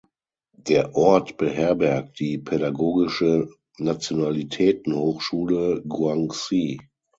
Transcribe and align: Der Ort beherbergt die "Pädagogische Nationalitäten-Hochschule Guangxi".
Der 0.57 0.95
Ort 0.95 1.37
beherbergt 1.37 2.19
die 2.19 2.39
"Pädagogische 2.39 3.47
Nationalitäten-Hochschule 3.77 5.83
Guangxi". 5.87 6.79